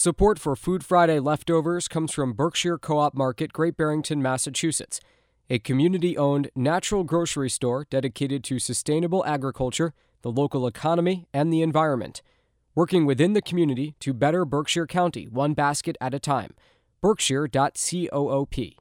[0.00, 4.98] Support for Food Friday leftovers comes from Berkshire Co op Market, Great Barrington, Massachusetts,
[5.50, 9.92] a community owned natural grocery store dedicated to sustainable agriculture,
[10.22, 12.22] the local economy, and the environment.
[12.74, 16.54] Working within the community to better Berkshire County, one basket at a time.
[17.02, 18.80] Berkshire.coop.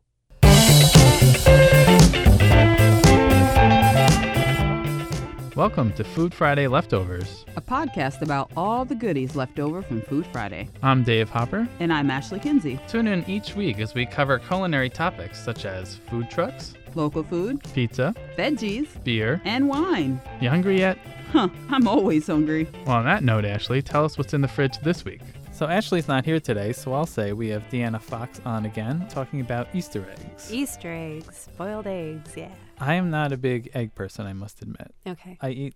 [5.56, 7.44] Welcome to Food Friday Leftovers.
[7.56, 10.70] a podcast about all the goodies left over from Food Friday.
[10.84, 11.68] I'm Dave Hopper.
[11.80, 12.80] And I'm Ashley Kinsey.
[12.88, 17.62] Tune in each week as we cover culinary topics such as food trucks, Local food,
[17.74, 19.42] pizza, veggies, beer.
[19.46, 20.20] and wine.
[20.42, 20.98] You hungry yet?
[21.32, 22.68] Huh, I'm always hungry.
[22.86, 25.22] Well, on that note, Ashley, tell us what's in the fridge this week.
[25.60, 29.42] So, Ashley's not here today, so I'll say we have Deanna Fox on again talking
[29.42, 30.54] about Easter eggs.
[30.54, 32.54] Easter eggs, boiled eggs, yeah.
[32.80, 34.96] I am not a big egg person, I must admit.
[35.06, 35.38] Okay.
[35.42, 35.76] I eat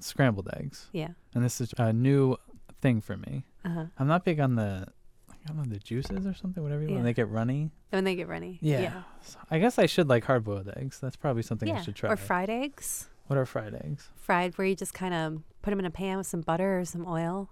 [0.00, 1.10] scrambled eggs, Yeah.
[1.32, 2.38] and this is a new
[2.82, 3.44] thing for me.
[3.64, 3.84] Uh huh.
[4.00, 4.88] I'm not big on the,
[5.30, 6.94] I don't know, the juices or something, whatever you Yeah.
[6.96, 7.70] when they get runny.
[7.90, 8.58] When they get runny.
[8.60, 8.80] Yeah.
[8.80, 9.02] Yeah.
[9.22, 10.98] So I guess I should like hard boiled eggs.
[10.98, 11.78] That's probably something Yeah.
[11.78, 12.10] I should try.
[12.10, 13.08] Or fried eggs.
[13.28, 14.08] What are fried eggs?
[14.16, 16.84] Fried, where you just kind of put them in a pan with some butter or
[16.84, 17.50] some oil.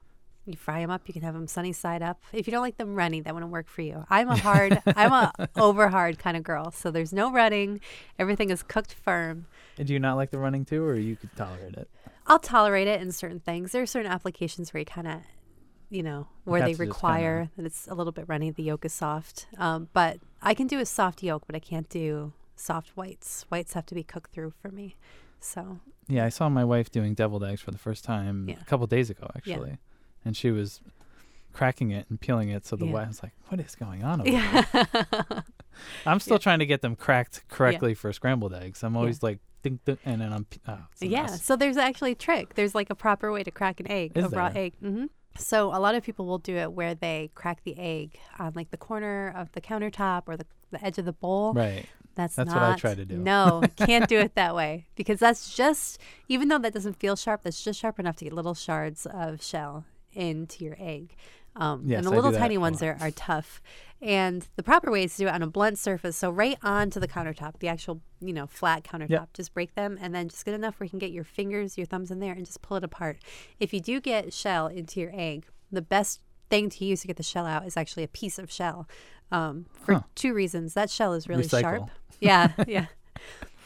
[0.49, 1.03] You fry them up.
[1.07, 2.23] You can have them sunny side up.
[2.33, 4.05] If you don't like them runny, that wouldn't work for you.
[4.09, 6.71] I'm a hard, I'm a over hard kind of girl.
[6.71, 7.81] So there's no running.
[8.19, 9.47] Everything is cooked firm.
[9.77, 11.89] And do you not like the running too, or you could tolerate it?
[12.27, 13.73] I'll tolerate it in certain things.
[13.73, 15.21] There are certain applications where you kind of,
[15.91, 18.51] you know, where have they require that it's a little bit runny.
[18.51, 19.47] The yolk is soft.
[19.59, 23.45] Um, but I can do a soft yolk, but I can't do soft whites.
[23.51, 24.97] Whites have to be cooked through for me.
[25.41, 28.57] So Yeah, I saw my wife doing deviled eggs for the first time Yeah.
[28.61, 29.59] a couple days ago, Yeah.
[30.25, 30.81] And she was
[31.53, 32.67] cracking it and peeling it.
[32.67, 32.93] So the Yeah.
[32.93, 35.45] wife was like, "What is going on?" Over there?
[36.07, 36.39] I'm still Yeah.
[36.39, 38.83] trying to get them cracked correctly for scrambled eggs.
[38.83, 41.23] I'm always like, ding, ding, and then I'm, oh, yeah.
[41.23, 41.45] mess.
[41.45, 42.55] So there's actually a trick.
[42.55, 44.65] There's like a proper way to crack an egg, Is a raw there?
[44.65, 44.75] egg.
[44.81, 48.53] hmm So a lot of people will do it where they crack the egg on
[48.55, 51.55] like the corner of the countertop or the, the edge of the bowl.
[51.55, 51.87] right.
[52.15, 53.17] That's, That's not, what I try to do.
[53.17, 57.43] No, can't do it that way because that's just even though that doesn't feel sharp,
[57.45, 59.85] that's just sharp enough to get little shards of shell
[60.19, 61.15] into your egg.
[61.57, 63.61] Um, Yes, and the little tiny ones are, are tough.
[64.01, 67.01] And the proper way is to do it on a blunt surface, so right onto
[67.01, 69.29] the countertop, the actual you know flat countertop.
[69.35, 71.87] Just break them and then just get enough where you can get your fingers, your
[71.87, 73.19] thumbs in there, and just pull it apart.
[73.59, 77.17] If you do get shell into your egg, the best thing to use to get
[77.17, 78.89] the shell out is actually a piece of shell.
[79.33, 80.01] Um, for Huh.
[80.15, 80.75] two reasons.
[80.75, 81.61] That shell is really Recycle.
[81.61, 81.91] sharp.
[82.21, 82.87] Yeah, yeah.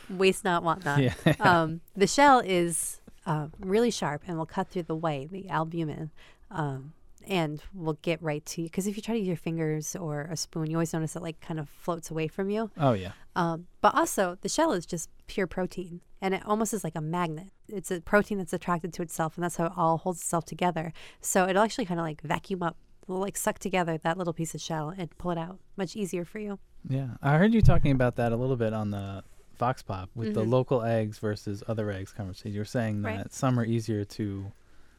[0.09, 1.01] Waste not, want not.
[1.03, 1.15] Yeah.
[1.41, 6.11] Um, the shell is uh, really sharp and will cut through the white, the albumin,
[6.53, 6.93] um,
[7.27, 8.67] and will get right to you.
[8.69, 11.23] Because if you try to use your fingers or a spoon, you always notice it
[11.23, 12.71] like kind of floats away from you.
[12.77, 13.13] Oh yeah.
[13.37, 17.01] Um, but also, the shell is just pure protein, and it almost is like a
[17.01, 17.49] magnet.
[17.69, 20.93] It's a protein that's attracted to itself, and that's how it all holds itself together.
[21.21, 22.77] So it'll actually kind of like vacuum up,
[23.09, 25.59] like suck together that little piece of shell and pull it out.
[25.77, 26.59] Much easier for you.
[26.89, 29.23] Yeah, I heard you talking about that a little bit on the
[29.57, 30.51] Vox Pop with the Mhm.
[30.51, 32.53] local eggs versus other eggs conversation.
[32.53, 33.33] You were saying that Right.
[33.33, 34.51] some are easier to,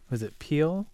[0.10, 0.88] was it peel?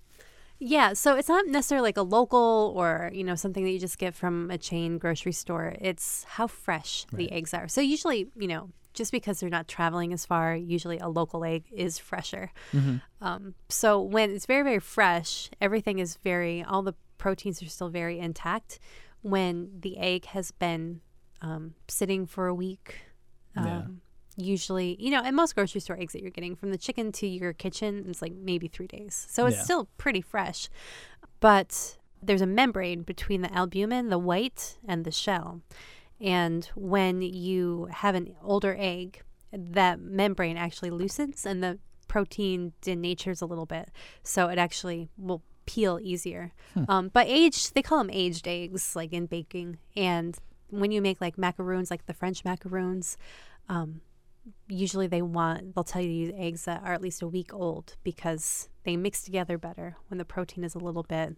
[0.59, 3.97] Yeah, so it's not necessarily like a local or you know something that you just
[3.97, 5.75] get from a chain grocery store.
[5.79, 7.17] It's how fresh Right.
[7.17, 7.67] the eggs are.
[7.69, 11.63] So usually, you know, just because they're not traveling as far, usually a local egg
[11.71, 12.51] is fresher.
[12.73, 12.97] Mm-hmm.
[13.21, 17.89] Um, so when it's very very fresh, everything is very all the proteins are still
[17.89, 18.79] very intact.
[19.21, 21.01] When the egg has been
[21.41, 22.99] um, sitting for a week,
[23.55, 23.81] um, Yeah.
[24.39, 27.27] Usually you know, and most grocery store eggs that you're getting from the chicken to
[27.27, 29.63] your kitchen is like maybe three days, so it's Yeah.
[29.63, 30.69] still pretty fresh.
[31.39, 35.61] But there's a membrane between the albumin, the white, and the shell.
[36.19, 39.21] And when you have an older egg,
[39.53, 41.79] that membrane actually loosens and the
[42.09, 43.89] protein denatures a little bit.
[44.23, 46.51] So it actually will peel easier.
[46.89, 49.77] Um, but aged, they call them aged eggs, like in baking.
[49.95, 50.37] And
[50.69, 53.15] when you make like macaroons, like the French macaroons,
[53.69, 54.01] um,
[54.67, 57.53] usually they want, they'll tell you to use eggs that are at least a week
[57.53, 61.35] old because they mix together better when the protein is a little bit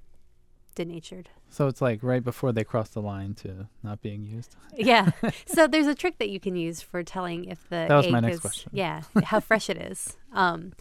[0.76, 1.30] denatured.
[1.50, 4.56] So it's like right before they cross the line to not being used.
[4.76, 5.12] Yeah.
[5.46, 8.12] so there's a trick that you can use for telling if the That was egg
[8.12, 8.72] my next is, question.
[8.74, 10.18] Yeah, how fresh it is.
[10.32, 10.74] Um,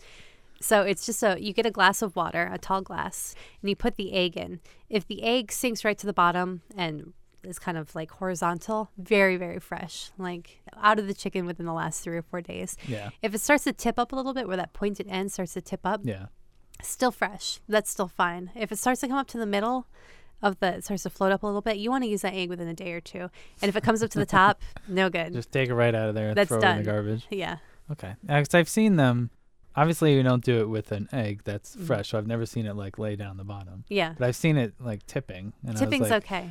[0.60, 3.74] so it's just a you get a glass of water, a tall glass, and you
[3.74, 4.60] put the egg in.
[4.88, 7.14] If the egg sinks right to the bottom and
[7.44, 11.72] is kind of like horizontal, very very fresh, like out of the chicken within the
[11.72, 12.76] last three or four days.
[12.86, 13.10] Yeah.
[13.22, 15.60] If it starts to tip up a little bit, where that pointed end starts to
[15.60, 16.26] tip up, Yeah.
[16.82, 17.60] still fresh.
[17.68, 18.50] That's still fine.
[18.54, 19.86] If it starts to come up to the middle
[20.42, 22.32] of the, it starts to float up a little bit, you want to use that
[22.34, 23.28] egg within a day or two.
[23.60, 25.32] And if it comes up to the top, no good.
[25.34, 27.26] Just take it right out of there and That's throw it in the garbage.
[27.30, 27.56] yeah.
[27.92, 28.14] Okay.
[28.26, 29.30] Because I've seen them
[29.76, 31.86] Obviously, you don't do it with an egg that's Mm.
[31.86, 32.08] fresh.
[32.08, 34.14] So I've never seen it like lay down the bottom, Yeah.
[34.18, 35.52] but I've seen it like tipping.
[35.62, 36.50] And I was Tipping's like, okay.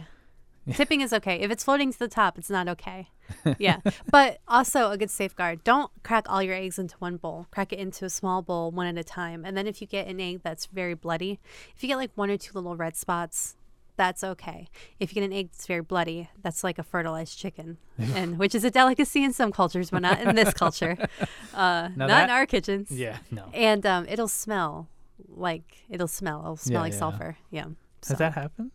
[0.76, 1.40] Tipping is okay.
[1.40, 3.10] If it's floating to the top, it's not okay.
[3.58, 3.78] Yeah.
[4.12, 5.64] but also a good safeguard.
[5.64, 7.48] Don't crack all your eggs into one bowl.
[7.52, 9.46] Crack it into a small bowl one at a time.
[9.46, 11.40] And then if you get an egg that's very bloody,
[11.76, 13.56] if you get like one or two little red spots,
[13.98, 14.70] that's okay.
[15.00, 18.56] If you get an egg that's very bloody, that's like a fertilized chicken, and which
[18.56, 20.98] is a delicacy in some cultures, but not in this culture.
[21.54, 22.90] Uh, not that- in our kitchens.
[22.92, 23.50] Yeah, no.
[23.54, 24.88] And um, it'll smell
[25.28, 26.40] like it'll smell.
[26.42, 27.00] It'll smell Yeah, like yeah.
[27.00, 27.38] sulfur.
[27.52, 27.66] Yeah.
[28.02, 28.72] So- Has that happened?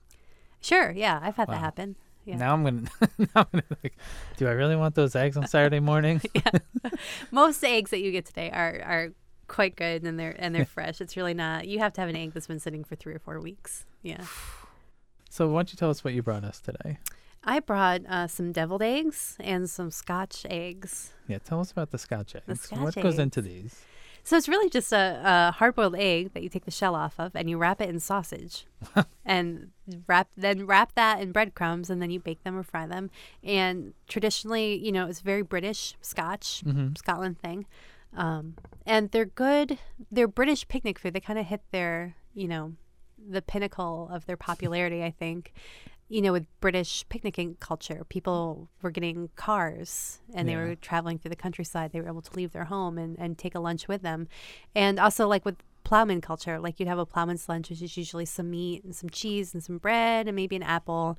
[0.64, 0.90] Sure.
[0.92, 1.54] Yeah, I've had Wow.
[1.54, 1.96] that happen.
[2.24, 2.36] Yeah.
[2.36, 2.82] Now I'm gonna.
[3.18, 3.96] now I'm gonna like.
[4.38, 6.22] Do I really want those eggs on Saturday morning?
[6.34, 6.50] yeah.
[7.30, 9.08] Most eggs that you get today are are
[9.46, 11.02] quite good and they're and they're fresh.
[11.02, 11.68] It's really not.
[11.68, 13.84] You have to have an egg that's been sitting for three or four weeks.
[14.02, 14.24] Yeah.
[15.28, 16.98] So why don't you tell us what you brought us today?
[17.42, 21.12] I brought uh, some deviled eggs and some Scotch eggs.
[21.28, 22.62] Yeah, tell us about the Scotch eggs.
[22.62, 23.82] Scotch what goes into these?
[24.26, 27.36] So it's really just a, a hard-boiled egg that you take the shell off of,
[27.36, 28.66] and you wrap it in sausage,
[29.24, 29.70] and
[30.06, 33.10] wrap then wrap that in breadcrumbs, and then you bake them or fry them.
[33.42, 36.96] And traditionally, you know, it's very British Scotch, Mhm.
[36.96, 37.66] Scotland thing,
[38.16, 38.54] um,
[38.86, 39.78] and they're good.
[40.10, 41.12] They're British picnic food.
[41.12, 42.72] They kind of hit their, you know,
[43.28, 45.02] the pinnacle of their popularity.
[45.04, 45.52] I think.
[46.08, 51.30] You know, with British picnicking culture, people were getting cars and they were traveling through
[51.30, 51.92] the countryside.
[51.92, 54.28] They were able to leave their home and, and take a lunch with them.
[54.74, 58.26] And also, like with plowman culture, like you'd have a plowman's lunch, which is usually
[58.26, 61.18] some meat and some cheese and some bread and maybe an apple.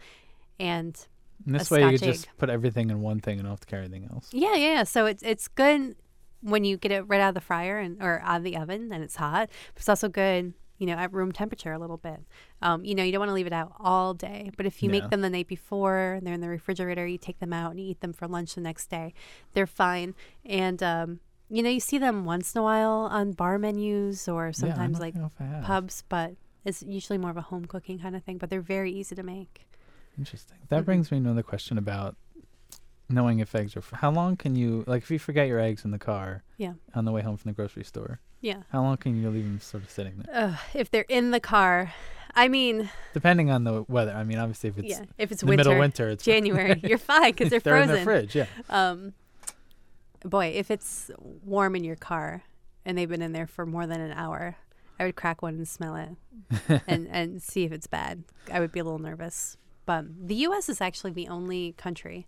[0.60, 0.96] And
[1.46, 3.68] And this way, you could just put everything in one thing and don't have to
[3.68, 4.30] carry anything else.
[4.32, 4.84] yeah, yeah, yeah.
[4.84, 5.96] So it's it's good
[6.42, 8.92] when you get it right out of the fryer and or out of the oven
[8.92, 9.50] and it's hot.
[9.74, 12.20] But it's also good, you know, at room temperature a little bit.
[12.62, 14.52] Um, you know, you don't want to leave it out all day.
[14.58, 15.00] But if you Yeah.
[15.02, 17.80] make them the night before, and they're in the refrigerator, you take them out and
[17.80, 19.14] you eat them for lunch the next day.
[19.54, 20.16] They're fine.
[20.44, 21.20] And um,
[21.50, 25.02] you know, you see them once in a while on bar menus or sometimes don't
[25.02, 25.64] like know if I have.
[25.64, 26.36] pubs, but
[26.66, 28.38] it's usually more of a home cooking kind of thing.
[28.38, 29.68] But they're very easy to make.
[30.18, 30.58] Interesting.
[30.70, 30.86] That Mhm.
[30.86, 32.16] brings me to another question about
[33.10, 33.80] knowing if eggs are.
[33.80, 36.44] F- how long can you like if you forget your eggs in the car?
[36.58, 36.74] Yeah.
[36.94, 38.64] On the way home from the grocery store, Yeah.
[38.72, 40.46] how long can you leave them sort of sitting there?
[40.50, 41.94] Ugh, if they're in the car,
[42.34, 44.12] I mean, Depending on the weather.
[44.12, 45.06] I mean, obviously, if it's yeah.
[45.18, 47.88] If it's in the middle winter, winter, it's January, you're fine because they're, frozen.
[47.88, 48.36] they're in the fridge.
[48.36, 48.46] Yeah.
[48.70, 49.14] Um,
[50.24, 51.12] boy, if it's
[51.44, 52.44] warm in your car
[52.86, 54.56] and they've been in there for more than an hour,
[55.00, 58.24] I would crack one and smell it and and see if it's bad.
[58.52, 59.58] I would be a little nervous.
[59.86, 60.68] But the U.S.
[60.68, 62.26] is actually the only country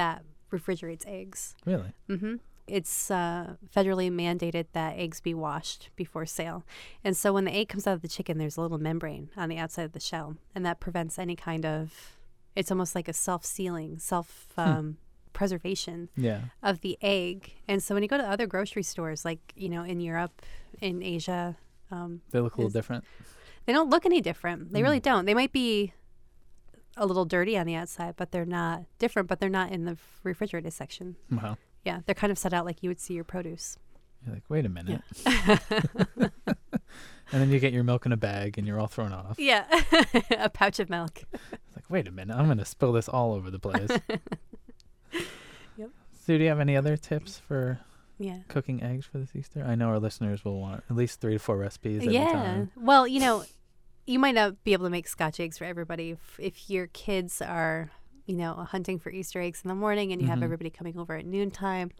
[0.00, 1.54] that refrigerates eggs.
[1.66, 1.92] Really.
[2.08, 2.36] hmm
[2.66, 6.64] It's uh, federally mandated that eggs be washed before sale.
[7.04, 9.48] And so when the egg comes out of the chicken, there's a little membrane on
[9.48, 12.16] the outside of the shell, and that prevents any kind of.
[12.56, 14.96] It's almost like a self-sealing, self um,
[15.32, 16.40] preservation Yeah.
[16.62, 17.52] of the egg.
[17.68, 20.42] And so when you go to other grocery stores, like you know in Europe,
[20.80, 21.56] in Asia,
[21.90, 23.04] um, They look a little different.
[23.66, 24.72] they don't look any different.
[24.72, 24.86] They Mm.
[24.86, 25.24] really don't.
[25.26, 25.92] They might be
[26.96, 29.28] a little dirty on the outside, but they're not different.
[29.28, 31.16] But they're not in the refrigerated section.
[31.30, 31.56] Wow.
[31.84, 33.78] Yeah, they're kind of set out like you would see your produce.
[34.24, 35.00] You're like, wait a minute.
[35.26, 36.30] and
[37.32, 39.36] then you get your milk in a bag and you're all thrown off.
[39.38, 39.64] Yeah,
[40.38, 41.22] a pouch of milk.
[41.32, 43.90] It's like, wait a minute, I'm gonna spill this all over the place.
[45.76, 45.90] Yep.
[46.24, 47.80] So, do you have any other tips for
[48.18, 48.38] Yeah.
[48.48, 49.64] cooking eggs for this Easter?
[49.66, 52.30] I know our listeners will want at least three to four recipes yeah.
[52.32, 52.70] time.
[52.76, 53.44] Well, you know,
[54.06, 57.40] you might not be able to make Scotch eggs for everybody if, if your kids
[57.40, 57.90] are,
[58.26, 60.30] you know, hunting for Easter eggs in the morning and you Mhm.
[60.30, 61.90] have everybody coming over at noontime.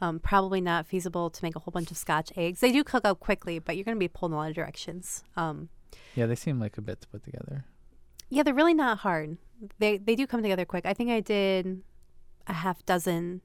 [0.00, 2.60] Um, probably not feasible to make a whole bunch of Scotch eggs.
[2.60, 4.54] They do cook up quickly, but you're going to be pulled in a lot of
[4.54, 5.24] directions.
[5.36, 5.70] Um,
[6.14, 7.64] Yeah, they seem like a bit to put together.
[8.28, 9.38] yeah, they're really not hard.
[9.78, 10.84] They they do come together quick.
[10.84, 11.82] I think I did
[12.46, 13.40] a half dozen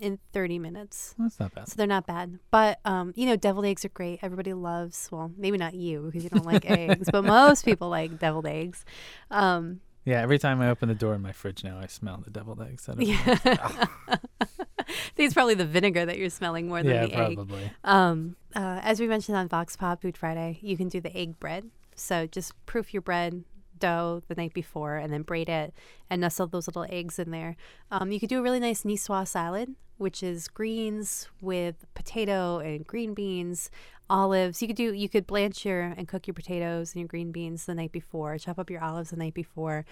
[0.00, 1.14] in 30 minutes.
[1.18, 1.68] That's not bad.
[1.68, 2.38] So they're not bad.
[2.50, 4.20] But um, you know, deviled eggs are great.
[4.22, 8.18] Everybody loves well, maybe not you because you don't like eggs, but most people like
[8.18, 8.84] deviled eggs.
[9.30, 12.30] Um Yeah, every time I open the door in my fridge now, I smell the
[12.30, 12.84] deviled eggs.
[12.86, 13.86] That are- yeah.
[14.10, 17.34] I think it's probably the vinegar that you're smelling more than yeah, the egg.
[17.34, 17.70] probably.
[17.84, 21.38] Um, uh, as we mentioned on Vox Pop Food Friday, you can do the egg
[21.38, 21.70] bread.
[21.94, 23.44] So just proof your bread
[23.78, 25.74] dough the night before and then braid it
[26.08, 27.56] and nestle those little eggs in there.
[27.90, 32.86] Um, you could do a really nice niçoise salad, which is greens with potato and
[32.86, 33.70] green beans,
[34.08, 34.62] olives.
[34.62, 37.66] You could do you could blanch your and cook your potatoes and your green beans
[37.66, 38.38] the night before.
[38.38, 39.84] Chop up your olives the night before.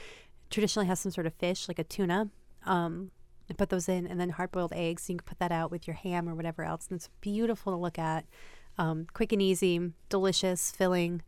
[0.48, 2.30] Traditionally has some sort of fish like a tuna.
[2.64, 3.10] Um,
[3.48, 5.08] and put those in, and then hard boiled eggs.
[5.08, 7.76] You can put that out with your ham or whatever else, and it's beautiful to
[7.76, 8.24] look at.
[8.76, 11.22] Um, quick and easy, delicious, filling.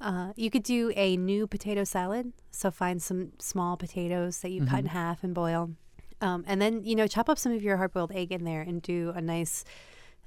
[0.00, 2.32] Uh, you could do a new potato salad.
[2.52, 4.90] So find some small potatoes that you cut in Mhm.
[4.90, 5.72] half and boil,
[6.24, 8.62] um, and then you know chop up some of your hard boiled egg in there
[8.62, 9.64] and do a nice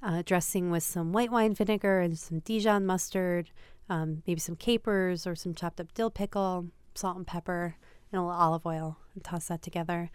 [0.03, 3.49] uh, dressing with some white wine vinegar and some Dijon mustard,
[3.89, 7.77] um, maybe some capers or some chopped up dill pickle, salt and pepper,
[8.11, 10.11] and a little olive oil, and toss that together.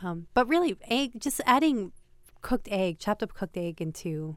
[0.00, 1.90] Um, but really, egg, just adding
[2.40, 4.36] cooked egg, chopped up cooked egg into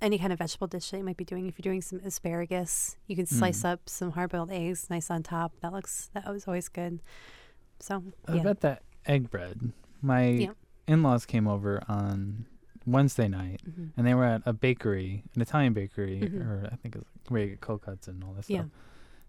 [0.00, 1.46] any kind of vegetable dish that you might be doing.
[1.46, 5.22] If you're doing some asparagus, you can slice up some hard boiled eggs, nice on
[5.22, 5.52] top.
[5.60, 7.00] That looks that was always good.
[7.80, 9.72] So I yeah, bet that egg bread.
[10.02, 10.50] My Yeah.
[10.86, 12.46] in-laws came over on
[12.84, 13.90] Wednesday night, Mhm.
[13.96, 16.44] and they were at a bakery, an Italian bakery, Mhm.
[16.46, 18.62] or I think it's where you get cold cuts and all this Yeah.
[18.62, 18.70] stuff.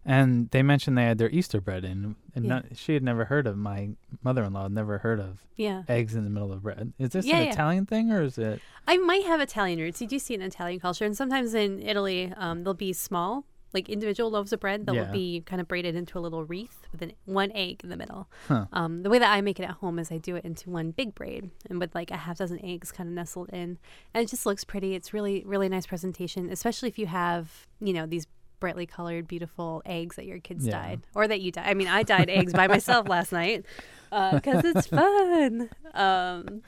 [0.05, 2.49] And they mentioned they had their Easter bread in, and Yeah.
[2.49, 3.55] not, she had never heard of.
[3.57, 5.83] My mother-in-law had never heard of yeah.
[5.87, 6.91] eggs in the middle of bread.
[6.99, 7.47] Is this Yeah, an.
[7.49, 8.59] Italian thing, or is it?
[8.85, 10.01] I might have Italian roots.
[10.01, 13.45] You do see it in Italian culture, and sometimes in Italy, um, they'll be small,
[13.73, 15.05] like individual loaves of bread that Yeah.
[15.05, 17.97] will be kind of braided into a little wreath with an, one egg in the
[17.97, 18.29] middle.
[18.47, 18.65] Huh.
[18.71, 20.91] Um, the way that I make it at home is I do it into one
[20.91, 23.77] big braid and with like a half dozen eggs kind of nestled in,
[24.13, 24.93] and it just looks pretty.
[24.95, 28.27] It's really really nice presentation, especially if you have you know these
[28.59, 30.71] brightly colored beautiful eggs that your kids Yeah.
[30.81, 31.67] dyed or that you dyed.
[31.67, 33.65] I mean, I dyed eggs by myself last night
[34.09, 35.69] because it's fun.
[35.93, 36.61] Um,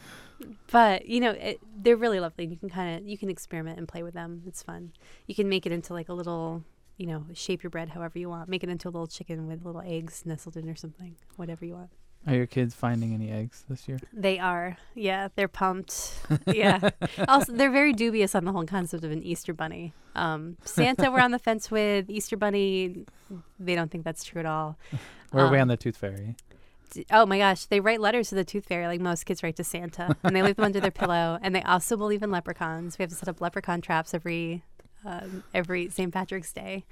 [0.70, 3.88] but you know it, they're really lovely you can kind of you can experiment and
[3.88, 4.92] play with them it's fun
[5.28, 6.62] you can make it into like a little
[6.98, 9.66] you know shape your bread however you want make it into a little chicken with
[9.66, 11.90] little eggs nestled in or something whatever you want
[12.28, 14.00] Are your kids finding any eggs this year?
[14.14, 16.14] they are yeah they're pumped
[16.48, 16.90] yeah
[17.28, 21.20] also they're very dubious on the whole concept of an easter bunny um, santa we're
[21.20, 23.06] on the fence with easter bunny
[23.60, 24.78] they don't think that's true at all
[25.32, 26.36] Where are we Um, on the Tooth Fairy?
[26.92, 29.58] D- Oh my gosh, they write letters to the tooth fairy like most kids write
[29.58, 31.38] to Santa, and they leave them under their pillow.
[31.42, 32.98] And they also believe in leprechauns.
[32.98, 34.64] We have to set up leprechaun traps every
[35.06, 36.12] um, every St.
[36.14, 36.86] Patrick's Day,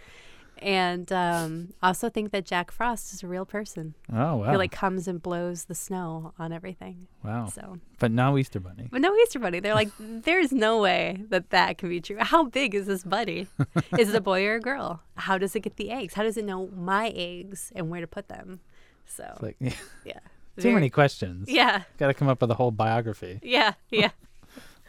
[0.60, 4.52] and um, also think that Jack Frost is a real person Oh wow!
[4.52, 7.08] who like comes and blows the snow on everything.
[7.24, 7.48] wow.
[7.48, 8.88] So, But no Easter Bunny.
[8.92, 9.60] but no Easter Bunny.
[9.60, 12.18] They're like, there's no way that that can be true.
[12.20, 13.48] How big is this bunny?
[13.98, 15.02] is it a boy or a girl?
[15.18, 16.14] How does it get the eggs?
[16.14, 18.60] How does it know my eggs and where to put them?
[19.06, 19.74] So, It's like yeah,
[20.06, 20.14] yeah,
[20.56, 21.50] too Very- many questions.
[21.50, 23.40] Yeah, Got to come up with a whole biography.
[23.44, 24.12] yeah, yeah.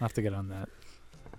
[0.00, 0.68] I'll have to get on that.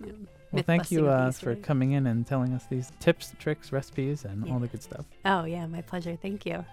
[0.04, 0.12] Yeah.
[0.56, 4.46] Well, thank you uh, for coming in and telling us these tips, tricks, recipes, and
[4.46, 4.52] Yeah.
[4.52, 5.04] all the good stuff.
[5.24, 6.16] Oh, yeah, my pleasure.
[6.20, 6.64] Thank you.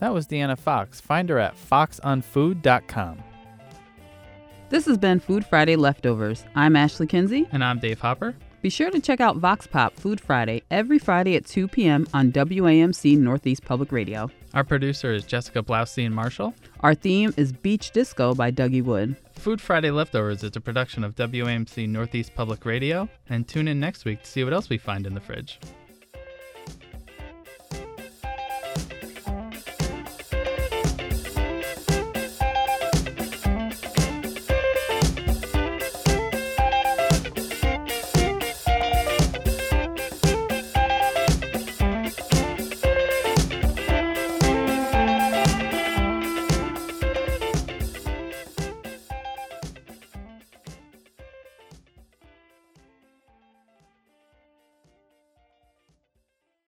[0.00, 1.00] That was Deanna Fox.
[1.00, 3.22] Find her at foxonfood.com.
[4.70, 6.44] This has been Food Friday Leftovers.
[6.54, 7.46] I'm Ashley Kinsey.
[7.52, 8.34] And I'm Dave Hopper.
[8.64, 12.06] Be sure to check out Vox Pop Food Friday every Friday at 2 p.m.
[12.14, 14.30] on WAMC Northeast Public Radio.
[14.54, 16.54] Our producer is Jessica Blaustein Marshall.
[16.80, 19.16] Our theme is Beach Disco by Dougie Wood.
[19.34, 23.06] Food Friday Leftovers is a production of WAMC Northeast Public Radio.
[23.28, 25.60] And tune in next week to see what else we find in the fridge.